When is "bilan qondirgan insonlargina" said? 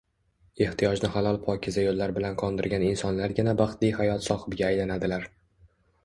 2.15-3.53